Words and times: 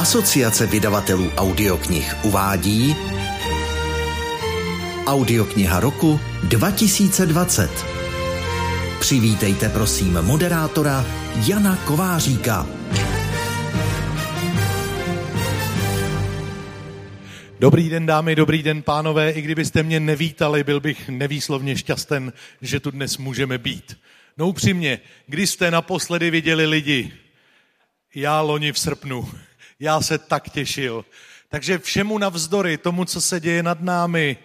Asociace 0.00 0.66
vydavatelů 0.66 1.30
audioknih 1.36 2.16
uvádí 2.24 2.96
Audiokniha 5.06 5.80
roku 5.80 6.20
2020. 6.42 7.70
Přivítejte 9.00 9.68
prosím 9.68 10.12
moderátora 10.22 11.06
Jana 11.48 11.76
Kováříka. 11.76 12.66
Dobrý 17.58 17.88
den 17.88 18.06
dámy, 18.06 18.36
dobrý 18.36 18.62
den 18.62 18.82
pánové, 18.82 19.30
i 19.30 19.42
kdybyste 19.42 19.82
mě 19.82 20.00
nevítali, 20.00 20.64
byl 20.64 20.80
bych 20.80 21.08
nevýslovně 21.08 21.76
šťasten, 21.76 22.32
že 22.60 22.80
tu 22.80 22.90
dnes 22.90 23.18
můžeme 23.18 23.58
být. 23.58 23.98
No 24.38 24.48
upřímně, 24.48 25.00
kdy 25.26 25.46
jste 25.46 25.70
naposledy 25.70 26.30
viděli 26.30 26.66
lidi? 26.66 27.12
Já 28.14 28.40
loni 28.40 28.72
v 28.72 28.78
srpnu. 28.78 29.28
Já 29.80 30.00
se 30.00 30.18
tak 30.18 30.48
těšil. 30.48 31.04
Takže 31.48 31.78
všemu 31.78 32.18
navzdory 32.18 32.78
tomu, 32.78 33.04
co 33.04 33.20
se 33.20 33.40
děje 33.40 33.62
nad 33.62 33.80
námi, 33.80 34.36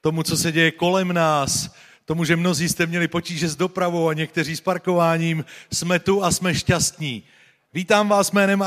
tomu, 0.00 0.22
co 0.22 0.36
se 0.36 0.52
děje 0.52 0.70
kolem 0.70 1.12
nás, 1.12 1.70
tomu, 2.04 2.24
že 2.24 2.36
mnozí 2.36 2.68
jste 2.68 2.86
měli 2.86 3.08
potíže 3.08 3.48
s 3.48 3.56
dopravou 3.56 4.08
a 4.08 4.14
někteří 4.14 4.56
s 4.56 4.60
parkováním, 4.60 5.44
jsme 5.72 5.98
tu 5.98 6.24
a 6.24 6.30
jsme 6.30 6.54
šťastní. 6.54 7.22
Vítám 7.74 8.08
vás 8.08 8.32
jménem 8.32 8.64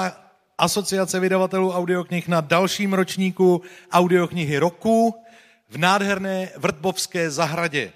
Asociace 0.57 1.19
vydavatelů 1.19 1.71
audioknih 1.71 2.27
na 2.27 2.41
dalším 2.41 2.93
ročníku 2.93 3.61
audioknihy 3.91 4.57
roku 4.57 5.15
v 5.69 5.77
nádherné 5.77 6.49
Vrtbovské 6.57 7.31
zahradě. 7.31 7.93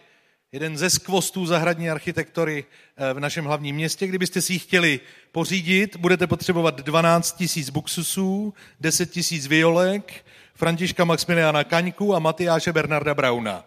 Jeden 0.56 0.78
ze 0.78 0.90
skvostů 0.90 1.46
zahradní 1.46 1.90
architektury 1.90 2.66
eh, 2.98 3.14
v 3.14 3.20
našem 3.20 3.46
hlavním 3.46 3.76
městě. 3.76 4.08
Kdybyste 4.08 4.42
si 4.42 4.54
ji 4.54 4.60
chtěli 4.60 5.00
pořídit, 5.32 5.96
budete 5.96 6.28
potřebovat 6.28 6.82
12 6.82 7.38
tisíc 7.38 7.70
buksusů, 7.70 8.54
10 8.80 9.12
tisíc 9.12 9.48
violek, 9.48 10.26
Františka 10.54 11.06
Maximiliana 11.06 11.64
Kaňku 11.64 12.16
a 12.16 12.20
Matyáše 12.20 12.74
Bernarda 12.74 13.14
Brauna. 13.14 13.66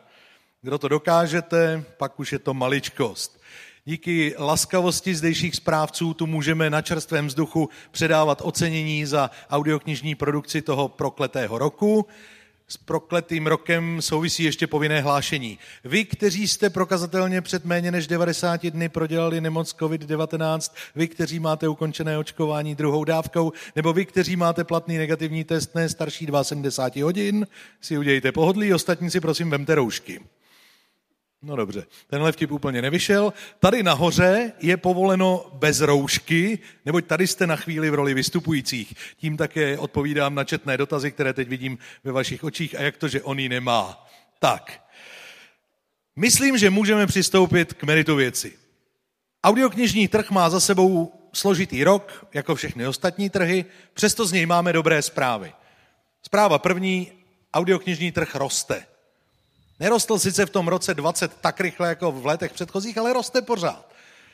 Kdo 0.63 0.79
to 0.79 0.89
dokážete, 0.89 1.85
pak 1.97 2.21
už 2.21 2.33
je 2.33 2.39
to 2.39 2.55
maličkost. 2.55 3.41
Díky 3.85 4.35
laskavosti 4.39 5.15
zdejších 5.15 5.57
správců 5.57 6.15
tu 6.15 6.27
můžeme 6.27 6.71
na 6.71 6.83
čerstvém 6.83 7.27
vzduchu 7.27 7.69
předávat 7.91 8.43
ocenění 8.45 9.07
za 9.07 9.31
audioknižní 9.51 10.15
produkci 10.15 10.63
toho 10.63 10.89
prokletého 10.89 11.59
roku. 11.59 12.07
S 12.71 12.77
prokletým 12.77 13.47
rokem 13.47 14.03
souvisí 14.03 14.45
ještě 14.45 14.67
povinné 14.67 15.01
hlášení. 15.01 15.59
Vy, 15.85 16.05
kteří 16.05 16.49
jste 16.49 16.71
prokazatelně 16.71 17.41
před 17.41 17.65
méně 17.65 17.91
než 17.91 18.07
90 18.07 18.67
dny 18.67 18.89
prodělali 18.89 19.41
nemoc 19.41 19.77
COVID-19, 19.77 20.73
vy, 20.95 21.09
kteří 21.09 21.39
máte 21.39 21.69
ukončené 21.69 22.19
očkování 22.19 22.75
druhou 22.75 23.05
dávkou, 23.05 23.53
nebo 23.77 23.93
vy, 23.93 24.07
kteří 24.07 24.37
máte 24.37 24.65
platný 24.65 24.99
negativní 24.99 25.45
test 25.45 25.75
ne 25.75 25.89
starší 25.89 26.27
72 26.43 27.05
hodin, 27.05 27.47
si 27.81 27.99
udějte 27.99 28.33
pohodlí, 28.33 28.75
ostatní 28.75 29.11
si 29.11 29.21
prosím 29.21 29.51
vemte 29.51 29.75
roušky. 29.75 30.21
No 31.43 31.57
dobře, 31.57 31.87
tenhle 32.07 32.33
vtip 32.33 32.51
úplně 32.51 32.83
nevyšel. 32.83 33.33
Tady 33.61 33.83
nahoře 33.83 34.53
je 34.61 34.77
povoleno 34.77 35.51
bez 35.53 35.81
roušky, 35.81 36.59
neboť 36.85 37.07
tady 37.07 37.27
jste 37.27 37.47
na 37.47 37.57
chvíli 37.57 37.91
v 37.91 37.95
roli 37.95 38.15
vystupujících. 38.15 38.95
Tím 39.17 39.37
také 39.37 39.79
odpovídám 39.79 40.35
na 40.35 40.45
četné 40.45 40.77
dotazy, 40.77 41.13
které 41.13 41.33
teď 41.33 41.49
vidím 41.49 41.79
ve 42.05 42.13
vašich 42.13 42.45
očích 42.45 42.79
a 42.79 42.83
jak 42.83 42.97
to, 42.97 43.09
že 43.09 43.23
on 43.23 43.39
ji 43.39 43.49
nemá. 43.49 44.07
Tak, 44.39 44.83
myslím, 46.17 46.59
že 46.59 46.71
můžeme 46.71 47.07
přistoupit 47.07 47.73
k 47.73 47.83
meritu 47.83 48.17
věci. 48.17 48.59
Audioknižní 49.45 50.09
trh 50.09 50.31
má 50.31 50.51
za 50.51 50.61
sebou 50.61 51.13
složitý 51.33 51.85
rok, 51.85 52.27
jako 52.35 52.55
všechny 52.55 52.87
ostatní 52.87 53.31
trhy, 53.31 53.65
přesto 53.95 54.27
z 54.27 54.33
něj 54.33 54.47
máme 54.47 54.73
dobré 54.73 55.03
zprávy. 55.03 55.53
Zpráva 56.23 56.59
první, 56.59 57.13
audioknižní 57.55 58.13
trh 58.13 58.35
roste. 58.35 58.87
Nerostl 59.81 60.19
sice 60.19 60.47
v 60.47 60.51
tom 60.51 60.69
roce 60.69 60.95
20 60.95 61.35
tak 61.41 61.61
rychle 61.61 61.89
jako 61.89 62.13
v 62.13 62.27
letech 62.27 62.53
předchozích, 62.53 62.99
ale 62.99 63.13
roste 63.13 63.43
pořád. 63.43 63.89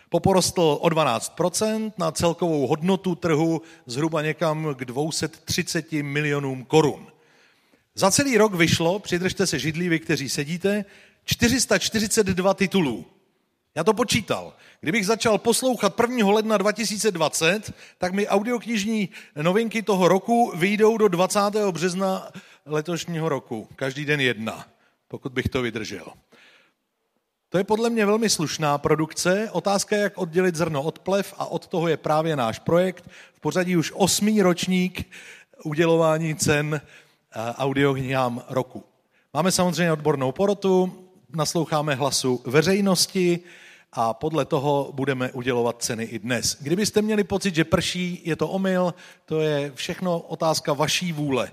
Poporostl 0.08 0.78
o 0.80 0.88
12% 0.88 1.92
na 1.98 2.12
celkovou 2.12 2.66
hodnotu 2.66 3.14
trhu 3.14 3.62
zhruba 3.86 4.22
někam 4.22 4.74
k 4.74 4.84
230 4.84 5.92
milionům 5.92 6.64
korun. 6.64 7.06
Za 7.94 8.10
celý 8.10 8.38
rok 8.38 8.54
vyšlo, 8.54 8.98
přidržte 8.98 9.46
se 9.46 9.58
židlí, 9.58 9.98
kteří 9.98 10.28
sedíte, 10.28 10.84
442 11.24 12.54
titulů. 12.54 13.06
Já 13.74 13.84
to 13.84 13.94
počítal. 13.94 14.54
Kdybych 14.80 15.06
začal 15.06 15.38
poslouchat 15.38 16.00
1. 16.00 16.30
ledna 16.30 16.56
2020, 16.56 17.74
tak 17.98 18.12
mi 18.12 18.28
audioknižní 18.28 19.08
novinky 19.42 19.82
toho 19.82 20.08
roku 20.08 20.52
vyjdou 20.56 20.98
do 20.98 21.08
20. 21.08 21.40
března 21.70 22.28
letošního 22.66 23.28
roku. 23.28 23.68
Každý 23.76 24.04
den 24.04 24.20
jedna 24.20 24.73
pokud 25.14 25.32
bych 25.32 25.48
to 25.48 25.62
vydržel. 25.62 26.06
To 27.48 27.58
je 27.58 27.64
podle 27.64 27.90
mě 27.90 28.06
velmi 28.06 28.30
slušná 28.30 28.78
produkce. 28.78 29.48
Otázka 29.52 29.96
je, 29.96 30.02
jak 30.02 30.18
oddělit 30.18 30.54
zrno 30.54 30.82
od 30.82 30.98
plev 30.98 31.34
a 31.38 31.46
od 31.46 31.66
toho 31.66 31.88
je 31.88 31.96
právě 31.96 32.36
náš 32.36 32.58
projekt. 32.58 33.10
V 33.34 33.40
pořadí 33.40 33.76
už 33.76 33.92
osmý 33.94 34.42
ročník 34.42 35.10
udělování 35.64 36.34
cen 36.34 36.80
eh, 36.80 37.54
audioknihám 37.54 38.42
roku. 38.48 38.84
Máme 39.34 39.52
samozřejmě 39.52 39.92
odbornou 39.92 40.32
porotu, 40.32 41.06
nasloucháme 41.34 41.94
hlasu 41.94 42.42
veřejnosti 42.46 43.40
a 43.92 44.14
podle 44.14 44.44
toho 44.44 44.90
budeme 44.92 45.32
udělovat 45.32 45.82
ceny 45.82 46.04
i 46.04 46.18
dnes. 46.18 46.56
Kdybyste 46.60 47.02
měli 47.02 47.24
pocit, 47.24 47.54
že 47.54 47.64
prší, 47.64 48.22
je 48.24 48.36
to 48.36 48.48
omyl, 48.48 48.94
to 49.24 49.40
je 49.40 49.72
všechno 49.74 50.20
otázka 50.20 50.72
vaší 50.72 51.12
vůle 51.12 51.50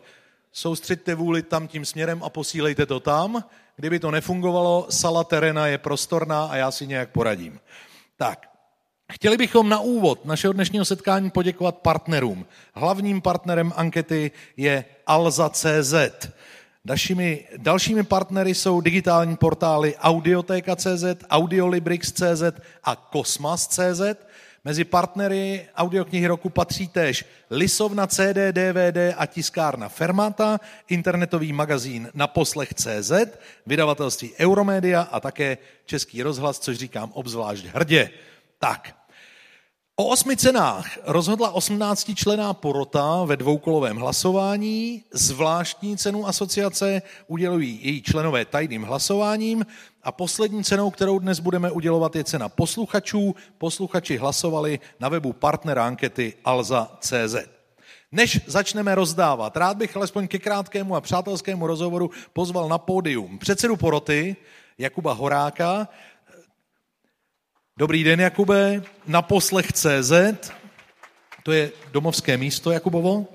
soustřeďte 0.52 1.16
vůli 1.16 1.44
tam 1.44 1.68
tím 1.68 1.86
směrem 1.86 2.24
a 2.24 2.30
posílejte 2.30 2.86
to 2.86 3.00
tam. 3.00 3.44
Kdyby 3.76 4.00
to 4.00 4.12
nefungovalo, 4.12 4.88
sala 4.90 5.24
terena 5.24 5.68
je 5.68 5.78
prostorná 5.78 6.46
a 6.46 6.56
já 6.56 6.72
si 6.72 6.88
nějak 6.88 7.10
poradím. 7.10 7.60
Tak, 8.18 8.50
chtěli 9.14 9.38
bychom 9.38 9.70
na 9.70 9.80
úvod 9.80 10.26
našeho 10.26 10.54
dnešního 10.54 10.86
setkání 10.86 11.30
poděkovat 11.30 11.78
partnerům. 11.78 12.46
Hlavním 12.74 13.22
partnerem 13.22 13.74
ankety 13.76 14.32
je 14.58 14.86
Alza.cz. 15.08 15.94
Dalšími, 16.86 17.48
dalšími 17.58 18.04
partnery 18.04 18.56
jsou 18.56 18.82
digitální 18.82 19.38
portály 19.38 19.96
Audioteka.cz, 19.98 21.04
Audiolibrix.cz 21.30 22.44
a 22.84 22.96
Kosmas.cz. 22.96 24.02
Mezi 24.64 24.84
partnery 24.84 25.68
audioknihy 25.76 26.28
roku 26.28 26.50
patří 26.50 26.88
též 26.88 27.26
lisovna 27.50 28.08
CD, 28.08 28.38
DVD 28.52 29.14
a 29.18 29.26
tiskárna 29.26 29.90
Fermata, 29.90 30.60
internetový 30.90 31.54
magazín 31.54 32.10
na 32.14 32.28
poslech.cz, 32.28 33.12
vydavatelství 33.66 34.34
Euromedia 34.40 35.02
a 35.02 35.20
také 35.20 35.58
Český 35.86 36.24
rozhlas, 36.24 36.60
což 36.60 36.78
říkám 36.78 37.12
obzvlášť 37.14 37.66
hrdě. 37.66 38.10
Tak, 38.60 38.96
O 39.96 40.06
osmi 40.06 40.38
cenách 40.38 40.98
rozhodla 41.04 41.52
18 41.52 42.12
člená 42.16 42.54
porota 42.54 43.24
ve 43.26 43.38
dvoukolovém 43.38 43.98
hlasování. 43.98 45.04
Zvláštní 45.12 45.98
cenu 45.98 46.28
asociace 46.28 47.02
udělují 47.28 47.80
její 47.82 48.02
členové 48.02 48.46
tajným 48.46 48.84
hlasováním 48.84 49.66
a 50.04 50.12
poslední 50.12 50.64
cenou, 50.64 50.92
kterou 50.92 51.20
dnes 51.20 51.40
budeme 51.40 51.72
udělovat, 51.72 52.16
je 52.16 52.24
cena 52.24 52.50
posluchačů. 52.50 53.36
Posluchači 53.58 54.18
hlasovali 54.18 54.80
na 55.00 55.10
webu 55.10 55.34
partnera 55.34 55.86
ankety 55.86 56.34
alza.cz. 56.46 57.36
Než 58.12 58.40
začneme 58.48 58.96
rozdávat, 58.96 59.58
rád 59.58 59.78
bych 59.78 59.96
alespoň 59.96 60.28
ke 60.28 60.40
krátkému 60.40 60.96
a 60.96 61.02
přátelskému 61.02 61.68
rozhovoru 61.68 62.10
pozval 62.34 62.70
na 62.70 62.78
pódium 62.78 63.40
předsedu 63.40 63.76
poroty 63.76 64.36
Jakuba 64.78 65.14
Horáka, 65.14 65.88
Dobrý 67.78 68.04
den, 68.04 68.20
Jakube. 68.20 68.82
Na 69.08 69.22
poslech 69.22 69.74
CZ. 69.74 70.12
To 71.44 71.52
je 71.52 71.72
domovské 71.92 72.38
místo, 72.38 72.72
Jakubovo. 72.72 73.28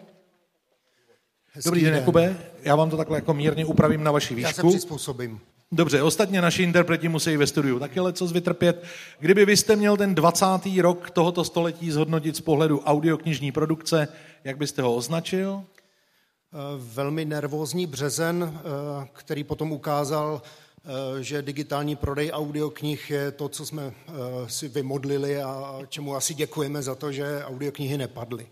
Hezký 1.53 1.65
Dobrý 1.65 1.81
den, 1.81 1.91
den, 1.91 1.99
Jakube. 1.99 2.37
Já 2.63 2.77
vám 2.77 2.91
to 2.91 2.97
takhle 2.97 3.19
jako 3.19 3.35
mírně 3.35 3.65
upravím 3.65 4.05
na 4.05 4.11
vaši 4.11 4.35
výšku. 4.35 4.67
Já 4.67 4.71
se 4.71 4.77
přizpůsobím. 4.77 5.41
Dobře, 5.77 6.03
ostatně 6.03 6.43
naši 6.43 6.63
interpreti 6.63 7.09
musí 7.09 7.37
ve 7.37 7.47
studiu 7.47 7.79
taky 7.79 8.01
co 8.13 8.27
vytrpět. 8.27 8.85
Kdyby 9.19 9.45
vy 9.45 9.57
jste 9.57 9.77
měl 9.77 9.97
ten 9.97 10.15
20. 10.15 10.47
rok 10.81 11.11
tohoto 11.11 11.45
století 11.45 11.91
zhodnotit 11.91 12.37
z 12.37 12.41
pohledu 12.41 12.81
audioknižní 12.81 13.53
produkce, 13.53 14.09
jak 14.45 14.59
byste 14.59 14.83
ho 14.83 14.95
označil? 14.95 15.63
Eh, 15.63 16.57
velmi 16.77 17.25
nervózní 17.25 17.87
březen, 17.87 18.55
eh, 18.55 19.09
který 19.13 19.45
potom 19.45 19.73
ukázal 19.73 20.43
Eh, 20.89 21.23
že 21.23 21.43
digitální 21.43 21.97
prodej 21.97 22.31
audioknih 22.33 23.11
je 23.11 23.31
to, 23.31 23.49
co 23.49 23.67
jsme 23.67 23.93
si 24.47 24.69
vymodlili 24.69 25.43
a 25.43 25.79
čemu 25.89 26.17
asi 26.17 26.35
děkujeme 26.35 26.83
za 26.83 26.95
to, 26.95 27.13
že 27.13 27.45
audioknihy 27.45 27.99
nepadly. 27.99 28.47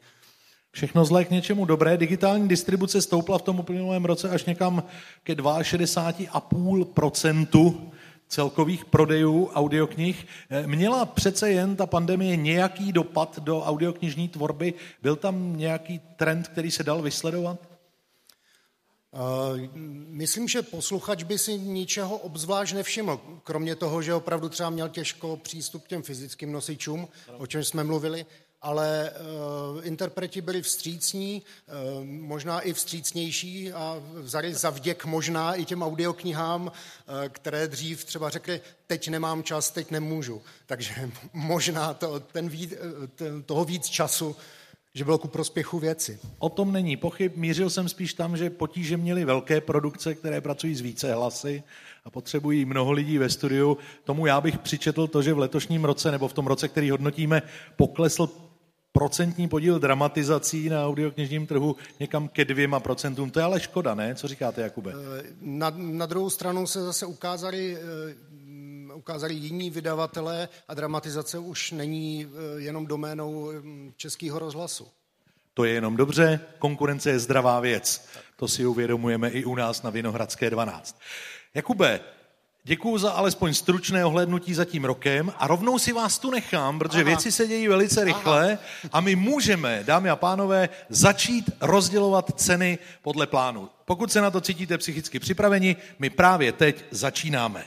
Všechno 0.75 1.05
zlé 1.05 1.25
k 1.25 1.31
něčemu 1.31 1.65
dobré. 1.65 1.97
Digitální 1.97 2.49
distribuce 2.49 3.03
stoupla 3.03 3.39
v 3.39 3.43
tom 3.43 3.61
uplynulém 3.61 4.05
roce 4.05 4.31
až 4.31 4.45
někam 4.45 4.83
ke 5.23 5.35
62,5%, 5.35 7.91
celkových 8.29 8.85
prodejů 8.85 9.47
audioknih. 9.47 10.27
Eh, 10.51 10.67
měla 10.67 11.07
přece 11.07 11.51
jen 11.51 11.77
ta 11.77 11.87
pandemie 11.87 12.37
nějaký 12.37 12.93
dopad 12.93 13.39
do 13.39 13.63
audioknižní 13.63 14.29
tvorby? 14.29 14.75
Byl 15.03 15.17
tam 15.17 15.57
nějaký 15.57 16.01
trend, 16.17 16.49
který 16.49 16.71
se 16.71 16.83
dal 16.83 17.03
vysledovat? 17.03 17.59
Myslím, 20.09 20.49
že 20.49 20.63
posluchač 20.63 21.23
by 21.23 21.39
si 21.39 21.59
ničeho 21.59 22.17
obzvlášť 22.17 22.75
nevšiml, 22.75 23.21
kromě 23.45 23.77
toho, 23.77 24.03
že 24.03 24.15
opravdu 24.15 24.49
třeba 24.49 24.71
měl 24.71 24.89
těžko 24.89 25.37
přístup 25.37 25.85
k 25.85 25.89
těm 25.89 26.03
fyzickým 26.03 26.53
nosičům, 26.53 27.09
o 27.39 27.47
čem 27.47 27.65
jsme 27.65 27.85
mluvili, 27.85 28.27
ale 28.65 29.11
uh, 29.11 29.87
interpreti 29.87 30.41
byli 30.41 30.63
vstřícní, 30.63 31.43
uh, 31.43 32.05
možná 32.05 32.61
i 32.61 32.73
vstřícnější 32.73 33.73
a 33.73 34.03
vzali 34.15 34.55
za 34.55 34.71
vděk 34.71 35.05
možná 35.05 35.55
i 35.55 35.65
těm 35.65 35.83
audioknihám, 35.83 36.63
uh, 36.63 36.73
které 37.29 37.69
dřív 37.69 38.05
třeba 38.05 38.31
řekli, 38.31 38.61
teď 38.87 39.09
nemám 39.09 39.43
čas, 39.43 39.71
teď 39.71 39.91
nemůžu. 39.91 40.43
Takže 40.67 41.11
možná 41.33 41.95
to, 41.95 42.21
ten 42.21 42.49
víc, 42.49 42.75
ten, 43.15 43.43
toho 43.43 43.65
víc 43.65 43.87
času 43.87 44.37
že 44.97 45.05
bylo 45.05 45.19
ku 45.19 45.29
prospěchu 45.29 45.79
věci. 45.79 46.19
O 46.39 46.49
tom 46.49 46.73
není 46.73 46.97
pochyb. 46.97 47.33
Mířil 47.37 47.71
jsem 47.71 47.89
spíš 47.89 48.15
tam, 48.15 48.37
že 48.37 48.51
potíže 48.51 48.97
měly 48.97 49.25
velké 49.25 49.61
produkce, 49.61 50.15
které 50.15 50.41
pracují 50.41 50.75
s 50.75 50.81
více 50.81 51.15
hlasy 51.15 51.63
a 52.05 52.11
potřebují 52.11 52.65
mnoho 52.65 52.93
lidí 52.93 53.19
ve 53.19 53.31
studiu. 53.31 53.79
Tomu 54.05 54.27
já 54.27 54.41
bych 54.41 54.59
přičetl 54.59 55.07
to, 55.07 55.23
že 55.23 55.35
v 55.35 55.39
letošním 55.39 55.85
roce, 55.85 56.11
nebo 56.11 56.29
v 56.29 56.33
tom 56.33 56.47
roce, 56.47 56.69
který 56.69 56.91
hodnotíme, 56.91 57.43
poklesl 57.77 58.29
procentní 58.99 59.49
podíl 59.49 59.79
dramatizací 59.79 60.69
na 60.69 60.87
audioknižním 60.87 61.47
trhu 61.47 61.77
někam 62.01 62.29
ke 62.29 62.45
dvěma 62.45 62.81
procentům. 62.81 63.31
To 63.31 63.39
je 63.39 63.45
ale 63.45 63.61
škoda, 63.61 63.95
ne? 63.95 64.15
Co 64.15 64.29
říkáte, 64.29 64.63
Jakube? 64.63 64.93
Eh, 64.93 65.23
na, 65.41 65.73
na 65.77 66.07
druhou 66.07 66.31
stranu 66.31 66.67
se 66.67 66.83
zase 66.83 67.07
ukázali 67.07 67.77
eh, 67.77 68.35
ukázali 68.95 69.35
jiní 69.35 69.71
vydavatelé 69.71 70.49
a 70.69 70.75
dramatizace 70.75 71.39
už 71.39 71.71
není 71.71 72.27
eh, 72.27 72.61
jenom 72.61 72.87
doménou 72.87 73.51
hm, 73.53 73.93
českého 73.97 74.39
rozhlasu. 74.39 74.87
To 75.55 75.65
je 75.65 75.73
jenom 75.73 75.97
dobře, 75.97 76.41
konkurence 76.59 77.11
je 77.11 77.19
zdravá 77.19 77.61
věc. 77.61 78.09
To 78.37 78.49
si 78.49 78.67
uvědomujeme 78.67 79.29
i 79.29 79.45
u 79.45 79.55
nás 79.55 79.83
na 79.83 79.91
Vinohradské 79.91 80.51
12. 80.51 81.01
Jakube, 81.55 82.01
Děkuji 82.67 82.99
za 82.99 83.13
alespoň 83.13 83.55
stručné 83.55 84.05
ohlednutí 84.05 84.55
za 84.55 84.65
tím 84.65 84.85
rokem 84.85 85.33
a 85.39 85.47
rovnou 85.47 85.79
si 85.79 85.93
vás 85.93 86.19
tu 86.19 86.31
nechám, 86.31 86.79
protože 86.79 86.99
Aha. 86.99 87.07
věci 87.07 87.33
se 87.33 87.47
dějí 87.47 87.69
velice 87.69 88.05
rychle 88.05 88.53
Aha. 88.53 88.91
a 88.93 89.01
my 89.01 89.17
můžeme, 89.17 89.83
dámy 89.87 90.11
a 90.11 90.17
pánové, 90.17 90.69
začít 90.89 91.51
rozdělovat 91.61 92.41
ceny 92.41 92.79
podle 93.03 93.27
plánu. 93.27 93.69
Pokud 93.85 94.13
se 94.13 94.21
na 94.21 94.31
to 94.31 94.41
cítíte 94.41 94.79
psychicky 94.79 95.19
připraveni, 95.19 95.77
my 95.99 96.11
právě 96.11 96.53
teď 96.53 96.85
začínáme. 96.91 97.65